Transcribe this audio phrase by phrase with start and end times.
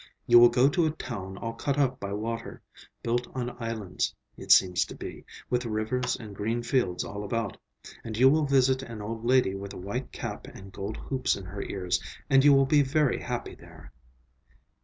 [0.25, 2.63] You will go to a town all cut up by water;
[3.03, 7.55] built on islands, it seems to be, with rivers and green fields all about.
[8.03, 11.45] And you will visit an old lady with a white cap and gold hoops in
[11.45, 12.01] her ears,
[12.31, 13.93] and you will be very happy there."